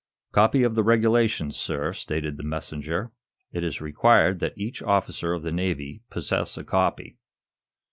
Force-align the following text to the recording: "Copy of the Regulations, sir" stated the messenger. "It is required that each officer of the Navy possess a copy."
"Copy 0.31 0.63
of 0.63 0.73
the 0.73 0.81
Regulations, 0.81 1.55
sir" 1.57 1.93
stated 1.93 2.37
the 2.37 2.41
messenger. 2.43 3.11
"It 3.51 3.63
is 3.63 3.81
required 3.81 4.39
that 4.39 4.57
each 4.57 4.81
officer 4.81 5.31
of 5.33 5.43
the 5.43 5.51
Navy 5.51 6.01
possess 6.09 6.57
a 6.57 6.63
copy." 6.63 7.17